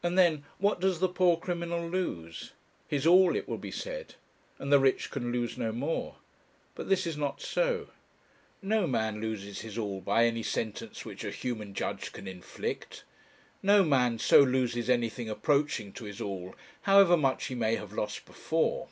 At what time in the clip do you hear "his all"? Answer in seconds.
2.86-3.34, 9.62-10.00, 16.04-16.54